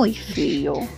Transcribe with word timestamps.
fui, 0.00 0.14
filho. 0.14 0.88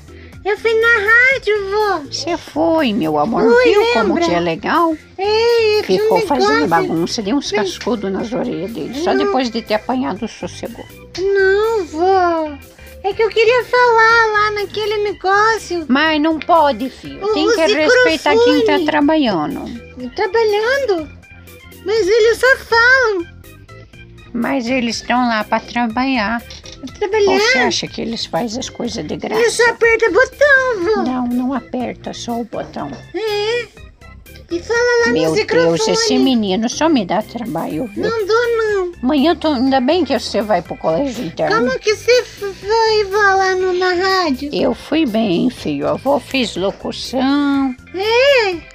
Eu 0.44 0.58
fui 0.58 0.74
na 0.74 0.88
rádio, 0.88 1.70
vó. 1.70 1.98
Você 2.10 2.36
foi, 2.36 2.92
meu 2.92 3.16
amor. 3.18 3.42
Viu 3.62 3.80
como 3.92 4.14
lembra? 4.14 4.24
que 4.24 4.34
é 4.34 4.40
legal? 4.40 4.90
Eu 4.90 5.82
tinha 5.84 6.02
um 6.02 6.02
Ficou 6.02 6.20
fazendo 6.26 6.66
bagunça, 6.66 7.22
deu 7.22 7.36
uns 7.36 7.52
cascudos 7.52 8.10
nas 8.10 8.32
orelhas 8.32 8.72
dele. 8.72 8.94
Só 9.02 9.14
Não. 9.14 9.24
depois 9.24 9.50
de 9.50 9.62
ter 9.62 9.74
apanhado 9.74 10.26
sossegou. 10.26 10.84
Não, 11.18 11.84
vó. 11.86 12.58
É 13.04 13.12
que 13.12 13.22
eu 13.22 13.28
queria 13.28 13.64
falar 13.64 14.32
lá 14.32 14.50
naquele 14.52 14.96
negócio. 15.04 15.84
Mas 15.88 16.20
não 16.20 16.38
pode, 16.38 16.90
filho. 16.90 17.20
Tem 17.34 17.48
O 17.48 17.54
que 17.54 17.60
respeitar 17.66 18.36
quem 18.36 18.64
tá 18.64 18.78
trabalhando. 18.84 19.64
Trabalhando. 20.14 21.08
Mas 21.84 22.06
eles 22.06 22.38
só 22.38 22.56
falam. 22.58 23.31
Mas 24.32 24.66
eles 24.66 24.96
estão 24.96 25.28
lá 25.28 25.44
pra 25.44 25.60
trabalhar. 25.60 26.42
Ou 26.80 26.86
você 26.88 26.98
Trabalhar. 26.98 27.66
acha 27.66 27.86
que 27.86 28.00
eles 28.00 28.24
fazem 28.24 28.58
as 28.60 28.68
coisas 28.70 29.06
de 29.06 29.12
Eles 29.14 29.22
graça? 29.22 29.50
só 29.50 29.70
apertam 29.70 30.12
botão, 30.12 30.84
vó. 30.84 31.02
Não, 31.02 31.26
não 31.28 31.52
aperta 31.54 32.12
só 32.14 32.40
o 32.40 32.44
botão. 32.44 32.90
É. 33.14 33.66
E 34.50 34.60
fala 34.60 35.06
lá 35.06 35.12
Meu 35.12 35.30
no 35.30 35.34
Deus, 35.34 35.38
microfone. 35.38 35.92
esse 35.92 36.18
menino 36.18 36.68
só 36.68 36.88
me 36.88 37.04
dá 37.06 37.22
trabalho, 37.22 37.86
viu? 37.86 38.02
Não 38.04 38.26
dou, 38.26 38.56
não. 38.58 38.92
Amanhã, 39.02 39.34
tô, 39.34 39.48
ainda 39.48 39.80
bem 39.80 40.04
que 40.04 40.18
você 40.18 40.42
vai 40.42 40.60
pro 40.62 40.76
colégio 40.76 41.24
interno. 41.24 41.56
Como 41.66 41.78
que 41.78 41.94
você 41.94 42.22
foi, 42.24 43.04
vó, 43.10 43.16
lá 43.18 43.54
no, 43.54 43.72
na 43.72 43.94
rádio? 43.94 44.50
Eu 44.52 44.74
fui 44.74 45.06
bem, 45.06 45.48
filho. 45.50 45.88
A 45.88 45.92
avó 45.92 46.18
fez 46.20 46.54
locução. 46.56 47.74
É. 47.94 48.72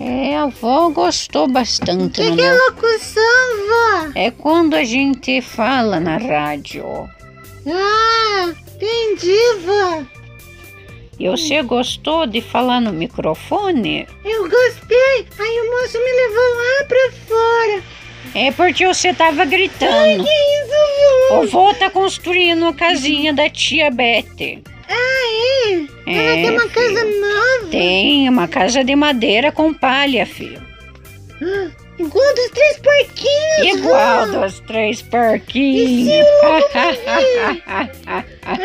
É, 0.00 0.36
a 0.36 0.44
avó 0.44 0.90
gostou 0.90 1.44
O 1.46 1.48
bastante. 1.48 2.20
que, 2.20 2.28
no 2.30 2.36
que 2.36 2.42
é 2.42 2.50
meu- 2.50 2.64
locução, 2.66 3.47
É 4.14 4.30
quando 4.30 4.74
a 4.74 4.84
gente 4.84 5.40
fala 5.40 5.98
na 6.00 6.16
rádio. 6.16 6.84
Ah, 7.66 8.52
entendi, 8.74 9.38
vó. 9.64 10.02
E 11.18 11.28
você 11.28 11.62
gostou 11.62 12.26
de 12.26 12.40
falar 12.40 12.80
no 12.80 12.92
microfone? 12.92 14.06
Eu 14.24 14.42
gostei. 14.48 15.26
Aí 15.38 15.60
o 15.60 15.70
moço 15.70 15.98
me 15.98 16.12
levou 16.12 16.54
lá 16.56 16.84
pra 16.86 17.12
fora. 17.26 17.82
É 18.34 18.52
porque 18.52 18.86
você 18.86 19.12
tava 19.12 19.44
gritando. 19.44 20.22
Que 20.24 20.30
isso, 20.30 21.28
vó? 21.30 21.40
O 21.42 21.46
vô 21.48 21.74
tá 21.74 21.90
construindo 21.90 22.66
a 22.66 22.72
casinha 22.72 23.32
da 23.32 23.48
tia 23.50 23.90
Bete. 23.90 24.62
Ah, 24.88 25.66
é? 25.66 25.72
Ela 26.06 26.22
É, 26.22 26.34
tem 26.42 26.50
uma 26.50 26.68
casa 26.68 27.00
filho. 27.00 27.20
nova. 27.20 27.70
Tem 27.70 28.28
uma 28.28 28.48
casa 28.48 28.84
de 28.84 28.94
madeira 28.96 29.50
com 29.50 29.74
palha, 29.74 30.24
filho. 30.24 30.62
Igual 31.98 32.34
dos 32.34 32.50
três 32.50 32.78
porquinhos, 32.78 33.76
Igual 33.78 34.26
vó. 34.26 34.40
dos 34.40 34.60
três 34.60 35.02
porquinhos. 35.02 36.26
Ah, 38.04 38.24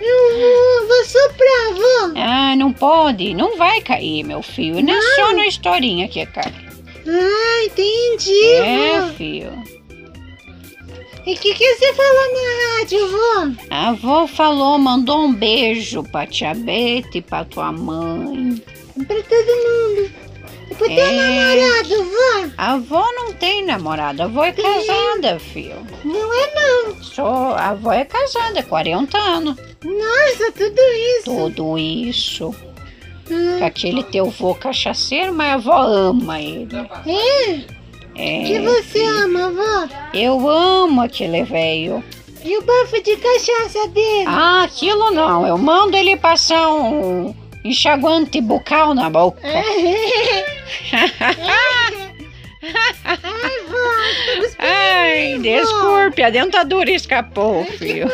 eu 0.00 0.38
vou, 0.38 0.88
vou 0.88 1.04
soprar, 1.04 2.12
ah, 2.16 2.56
não 2.56 2.72
pode. 2.72 3.34
Não 3.34 3.56
vai 3.56 3.80
cair, 3.80 4.22
meu 4.24 4.42
filho. 4.42 4.82
Não 4.82 4.94
é 4.94 5.14
só 5.16 5.32
na 5.34 5.46
historinha 5.46 6.08
que 6.08 6.24
cai. 6.26 6.52
Ah, 7.06 7.64
entendi, 7.64 8.44
É, 8.54 9.00
vó. 9.00 9.08
filho. 9.14 9.78
E 11.26 11.34
o 11.34 11.36
que, 11.36 11.52
que 11.54 11.74
você 11.76 11.92
falou 11.92 12.32
na 12.32 12.78
rádio, 12.78 13.08
vó? 13.10 13.64
A 13.70 13.88
avó 13.90 14.26
falou, 14.26 14.78
mandou 14.78 15.24
um 15.26 15.32
beijo 15.34 16.02
pra 16.04 16.26
tia 16.26 16.54
Bete, 16.54 17.20
pra 17.20 17.44
tua 17.44 17.70
mãe. 17.70 18.62
Pra 19.06 19.16
todo 19.22 19.46
mundo. 19.46 20.10
E 20.84 20.86
pra 20.86 20.86
teu 20.88 21.04
É. 21.04 21.12
namorado, 21.12 22.04
vó? 22.04 22.50
A 22.56 22.72
avó 22.74 23.06
não 23.14 23.32
tem 23.32 23.64
namorada, 23.64 24.22
a 24.22 24.26
avó 24.26 24.44
é 24.44 24.52
casada, 24.52 25.38
filho. 25.38 25.86
Não 26.04 26.34
é 26.34 26.54
não. 26.54 27.02
Só, 27.02 27.54
a 27.56 27.68
avó 27.70 27.92
é 27.92 28.04
casada, 28.04 28.62
40 28.62 29.18
anos. 29.18 29.56
Nossa, 29.84 30.52
tudo 30.52 30.80
isso. 31.18 31.24
Tudo 31.24 31.78
isso. 31.78 32.54
Com 33.28 33.64
aquele 33.64 34.02
teu 34.04 34.30
vô 34.30 34.54
cachaceiro, 34.54 35.34
mas 35.34 35.50
a 35.50 35.54
avó 35.54 35.82
ama 35.82 36.40
ele. 36.40 36.68
é? 37.06 37.78
É, 38.20 38.44
que 38.44 38.58
você 38.60 38.82
filho. 38.82 39.08
ama, 39.24 39.50
vó? 39.50 39.88
Eu 40.14 40.48
amo 40.48 41.02
aquele 41.02 41.44
velho. 41.44 42.02
E 42.44 42.56
o 42.56 42.62
bafo 42.62 43.02
de 43.02 43.16
cachaça 43.16 43.86
dele? 43.88 44.24
Ah, 44.26 44.62
aquilo 44.64 45.10
não. 45.10 45.46
Eu 45.46 45.58
mando 45.58 45.96
ele 45.96 46.16
passar 46.16 46.68
um 46.72 47.34
enxaguante 47.64 48.40
bucal 48.40 48.94
na 48.94 49.10
boca. 49.10 49.40
Ai, 54.58 55.38
desculpe, 55.38 56.22
a 56.22 56.30
dentadura 56.30 56.90
escapou, 56.90 57.64
filho. 57.64 58.08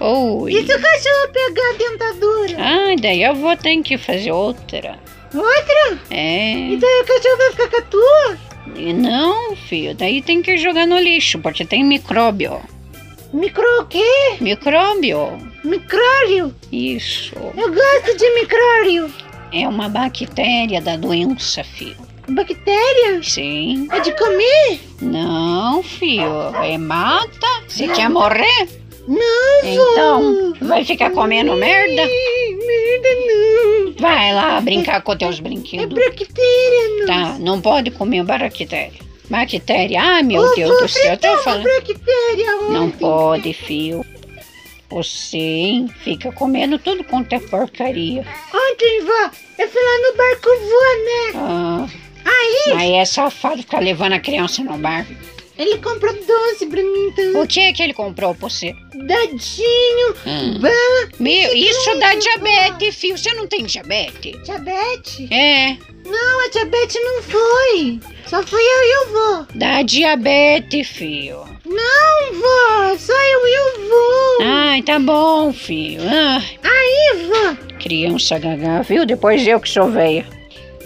Oi. 0.00 0.52
e 0.52 0.66
se 0.66 0.74
o 0.74 0.80
cachorro 0.80 1.28
pegar 1.32 1.70
a 1.70 1.76
dentadura? 1.78 2.56
Ah, 2.58 2.94
daí 3.00 3.24
a 3.24 3.30
avó 3.30 3.56
tem 3.56 3.82
que 3.82 3.96
fazer 3.96 4.32
outra. 4.32 4.98
Outra? 5.34 5.98
É. 6.10 6.52
E 6.70 6.76
daí 6.76 7.02
o 7.02 7.06
cachorro 7.06 7.36
vai 7.38 7.50
ficar 7.50 7.68
com 7.68 7.76
a 7.76 7.82
tua? 7.82 8.38
Não, 8.94 9.56
filho, 9.56 9.94
daí 9.94 10.20
tem 10.20 10.42
que 10.42 10.58
jogar 10.58 10.86
no 10.86 10.98
lixo, 10.98 11.38
porque 11.38 11.64
tem 11.64 11.82
micróbio. 11.84 12.60
Micro 13.32 13.64
o 13.80 13.86
quê? 13.86 14.36
Micróbio. 14.40 15.45
Micrório? 15.64 16.54
Isso. 16.72 17.34
Eu 17.56 17.72
gosto 17.72 18.16
de 18.16 18.30
micrório. 18.34 19.12
É 19.52 19.66
uma 19.68 19.88
bactéria 19.88 20.80
da 20.80 20.96
doença, 20.96 21.62
filho. 21.64 21.96
Bactéria? 22.28 23.22
Sim. 23.22 23.88
É 23.92 24.00
de 24.00 24.12
comer? 24.16 24.80
Não, 25.00 25.82
filho. 25.82 26.54
É 26.62 26.76
mata. 26.76 27.46
Você 27.68 27.86
quer 27.88 28.08
morrer? 28.10 28.68
Não, 29.06 29.60
Então, 29.64 30.52
vai 30.60 30.84
ficar 30.84 31.10
comendo 31.10 31.54
merda? 31.54 32.02
Merda 32.02 33.08
não. 33.26 33.92
Vai 34.00 34.34
lá 34.34 34.60
brincar 34.60 35.00
com 35.02 35.16
teus 35.16 35.38
É 35.38 35.42
brinquedos. 35.42 35.94
bactéria, 35.96 36.88
não. 36.98 37.06
Tá, 37.06 37.38
não 37.38 37.60
pode 37.60 37.92
comer 37.92 38.24
bactéria. 38.24 39.06
Bactéria, 39.30 40.00
ah, 40.02 40.22
meu 40.24 40.52
Deus 40.56 40.80
do 40.80 40.88
céu, 40.88 41.12
eu 41.12 41.18
tô 41.18 41.36
falando. 41.38 41.62
bactéria 41.64 42.56
Não 42.70 42.90
pode, 42.90 43.52
filho. 43.52 44.04
Você 44.88 45.36
hein, 45.36 45.88
fica 46.04 46.30
comendo 46.32 46.78
tudo 46.78 47.02
quanto 47.04 47.32
é 47.32 47.40
porcaria. 47.40 48.24
Ontem, 48.54 49.02
vó, 49.04 49.30
eu 49.58 49.68
fui 49.68 49.82
lá 49.82 49.98
no 50.10 50.16
bar 50.16 50.40
com 50.42 50.50
o 50.50 50.60
vô, 50.60 51.04
né? 51.04 51.32
Ah, 51.34 51.88
Aí, 52.28 52.74
mas 52.74 52.90
é 52.92 53.04
safado 53.04 53.62
ficar 53.62 53.80
levando 53.80 54.12
a 54.14 54.20
criança 54.20 54.62
no 54.62 54.76
bar. 54.78 55.06
ele 55.58 55.78
comprou 55.78 56.12
doce 56.12 56.66
pra 56.66 56.82
mim, 56.82 57.08
então. 57.08 57.42
O 57.42 57.46
que 57.46 57.60
é 57.60 57.72
que 57.72 57.82
ele 57.82 57.94
comprou 57.94 58.34
pra 58.34 58.48
você? 58.48 58.72
Dadinho, 58.94 60.14
Hum. 60.26 60.60
bala, 60.60 61.08
Meu, 61.18 61.52
isso 61.54 61.98
dá 61.98 62.14
diabetes, 62.14 62.94
filho. 62.96 63.18
Você 63.18 63.32
não 63.34 63.46
tem 63.46 63.64
diabetes? 63.64 64.40
diabetes. 64.44 65.28
É, 65.30 65.76
Não, 66.04 66.44
a 66.46 66.48
diabetes 66.50 66.96
não 67.02 67.22
foi. 67.22 68.00
Só 68.28 68.42
fui 68.44 68.60
eu 68.62 68.82
e 68.84 68.98
o 68.98 69.08
vô. 69.12 69.46
dá 69.54 69.82
diabetes, 69.82 70.86
filho. 70.88 71.44
Não, 71.68 72.32
vô, 72.32 72.98
só 72.98 73.12
eu 73.12 73.46
e 73.46 73.58
o 73.58 73.88
vô. 73.88 74.44
Ai, 74.44 74.82
tá 74.82 74.98
bom, 74.98 75.52
filho. 75.52 76.00
Ah, 76.08 76.40
Aí, 76.62 77.26
vô, 77.26 77.76
criança 77.80 78.38
gaga, 78.38 78.82
viu? 78.82 79.04
Depois 79.04 79.46
eu 79.46 79.58
que 79.60 79.68
sou 79.68 79.90
velha. 79.90 80.26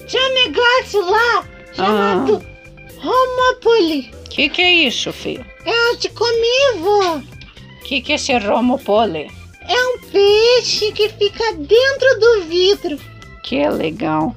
tinha 0.06 0.22
um 0.22 0.34
negócio 0.34 1.00
lá 1.10 1.44
chamado 1.74 2.44
Romopoli. 2.98 4.10
Que 4.30 4.48
que 4.48 4.62
é 4.62 4.72
isso, 4.72 5.12
filho? 5.12 5.44
Eu 5.66 5.96
te 5.98 6.08
comi, 6.10 6.78
vô. 6.78 7.20
Que 7.84 8.00
que 8.00 8.12
é 8.12 8.14
esse 8.14 8.36
romopole? 8.38 9.30
É 9.68 9.84
um 9.84 9.98
peixe 10.10 10.92
que 10.92 11.08
fica 11.10 11.52
dentro 11.54 12.18
do 12.20 12.42
vidro. 12.44 12.98
Que 13.42 13.68
legal. 13.68 14.34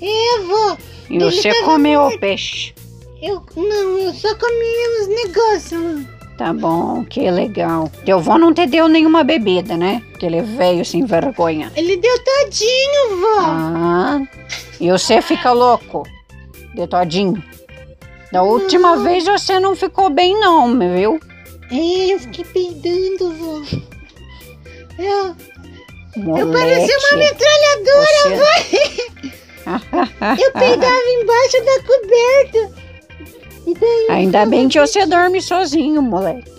É, 0.00 0.38
vô. 0.42 0.76
E 1.10 1.16
Ele 1.16 1.24
você 1.24 1.52
comeu 1.64 2.00
o 2.00 2.04
morto. 2.04 2.18
peixe. 2.20 2.72
Eu, 3.22 3.42
não, 3.56 3.98
eu 3.98 4.12
só 4.12 4.34
comi 4.34 5.00
os 5.00 5.08
negócios. 5.08 6.06
Tá 6.36 6.52
bom, 6.52 7.04
que 7.04 7.30
legal. 7.30 7.90
Teu 8.04 8.18
avô 8.18 8.36
não 8.36 8.52
te 8.52 8.66
deu 8.66 8.88
nenhuma 8.88 9.22
bebida, 9.22 9.76
né? 9.76 10.02
Que 10.18 10.26
ele 10.26 10.40
veio 10.42 10.84
sem 10.84 11.04
vergonha. 11.04 11.70
Ele 11.76 11.96
deu 11.98 12.18
todinho, 12.24 13.20
vô. 13.20 13.40
Ah, 13.40 14.20
e 14.80 14.90
você 14.90 15.22
fica 15.22 15.52
louco, 15.52 16.02
de 16.74 16.86
todinho. 16.88 17.42
Da 18.32 18.42
última 18.42 18.96
Não. 18.96 19.04
vez 19.04 19.24
você 19.24 19.60
não 19.60 19.76
ficou 19.76 20.08
bem 20.10 20.38
não, 20.40 20.76
viu? 20.78 21.20
É, 21.70 22.14
eu 22.14 22.18
fiquei 22.18 22.44
peidando, 22.46 23.30
vô. 23.34 23.62
Eu, 24.98 25.36
Moleque. 26.16 26.40
eu 26.40 26.52
parecia 26.52 26.98
uma 26.98 27.18
metralhadora, 27.18 28.46
Você- 28.64 29.12
Eu 30.42 30.52
peidava 30.52 31.08
embaixo 31.20 31.56
da 31.64 31.82
coberta. 31.86 32.81
Daí 33.66 34.06
Ainda 34.10 34.44
bem 34.46 34.68
que 34.68 34.80
você 34.80 35.06
dorme 35.06 35.40
sozinho, 35.40 36.02
moleque. 36.02 36.50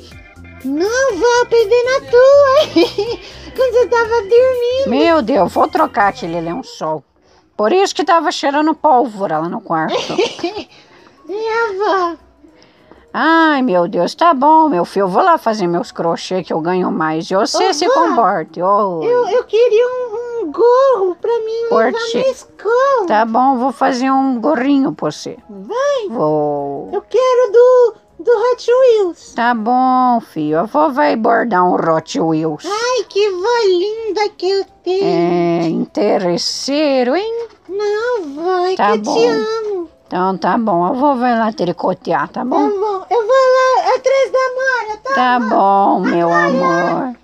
Não, 0.64 1.18
vó, 1.18 1.26
eu 1.42 1.46
peidei 1.48 1.84
na 1.84 2.00
tua. 2.10 3.20
Quando 3.56 3.74
você 3.74 3.88
tava 3.88 4.10
dormindo. 4.22 4.90
Meu 4.90 5.22
Deus, 5.22 5.52
vou 5.54 5.68
trocar 5.68 6.08
aquele 6.08 6.40
lençol. 6.40 7.04
Por 7.56 7.72
isso 7.72 7.94
que 7.94 8.04
tava 8.04 8.32
cheirando 8.32 8.74
pólvora 8.74 9.38
lá 9.40 9.50
no 9.50 9.62
quarto. 9.62 9.96
E 11.30 11.48
a 11.48 11.74
vó? 11.78 12.18
Ai, 13.14 13.62
meu 13.62 13.88
Deus, 13.88 14.16
tá 14.16 14.34
bom, 14.34 14.68
meu 14.68 14.84
filho. 14.86 15.04
Eu 15.04 15.08
vou 15.08 15.22
lá 15.22 15.38
fazer 15.38 15.68
meus 15.68 15.92
crochê 15.92 16.42
que 16.42 16.52
eu 16.52 16.60
ganho 16.60 16.92
mais. 16.92 17.30
E 17.30 17.36
você 17.36 17.70
Ô, 17.70 17.74
se 17.74 17.88
vó, 17.88 17.94
comporte. 17.94 18.60
Eu, 18.60 19.02
eu 19.04 19.44
queria 19.44 19.88
um 19.88 20.13
gorro 20.54 21.16
pra 21.20 21.32
mim 21.40 21.64
levar 21.72 21.92
Porte. 21.92 22.18
na 22.18 22.22
escola. 22.30 23.08
Tá 23.08 23.26
bom, 23.26 23.58
vou 23.58 23.72
fazer 23.72 24.10
um 24.12 24.40
gorrinho 24.40 24.94
pra 24.94 25.12
você. 25.12 25.38
Vai. 25.50 26.08
Vou. 26.10 26.90
Eu 26.94 27.02
quero 27.02 27.52
do, 27.52 27.94
do 28.20 28.32
Hot 28.32 28.72
Wheels. 28.72 29.34
Tá 29.36 29.54
bom, 29.54 30.22
filho. 30.22 30.60
A 30.60 30.62
avó 30.62 30.90
vai 30.90 31.16
bordar 31.16 31.66
um 31.66 31.74
Hot 31.76 32.20
Wheels. 32.20 32.64
Ai, 32.66 33.04
que 33.10 33.30
vó 33.32 33.68
linda 33.68 34.30
que 34.38 34.50
eu 34.50 34.66
tenho. 34.84 35.04
É 35.06 35.68
interesseiro, 35.68 37.16
hein? 37.16 37.48
Não, 37.68 38.24
vó, 38.36 38.66
é 38.68 38.76
Tá 38.76 38.92
que 38.92 38.98
eu 39.00 39.02
bom. 39.02 39.14
te 39.16 39.26
amo. 39.28 39.90
Então 40.08 40.38
tá 40.38 40.58
bom, 40.60 40.84
a 40.84 40.90
avó 40.90 41.16
vai 41.16 41.38
lá 41.40 41.52
tricotear, 41.52 42.28
tá 42.28 42.42
Tá 42.42 42.46
bom? 42.46 42.70
bom. 42.70 43.06
Eu 43.10 43.26
vou 43.26 43.28
lá 43.28 43.96
atrás 43.96 44.32
da 44.32 44.40
Mora, 44.54 44.98
tá? 45.04 45.14
Tá 45.16 45.40
bom, 45.40 46.00
meu 46.02 46.32
amor. 46.32 47.16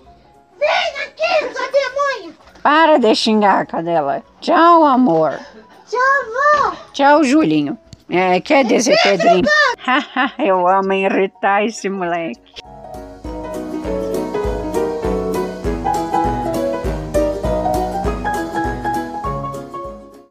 Para 2.61 2.97
de 2.99 3.15
xingar, 3.15 3.65
cadela. 3.65 4.23
Tchau, 4.41 4.83
amor. 4.85 5.39
Tchau, 5.87 6.69
vó. 6.71 6.73
Tchau, 6.93 7.23
Julinho. 7.23 7.77
É, 8.09 8.39
quer 8.41 8.65
dizer, 8.65 8.97
Pedrinho? 9.03 9.43
Eu 10.39 10.67
amo 10.67 10.93
irritar 10.93 11.63
esse 11.65 11.89
moleque. 11.89 12.41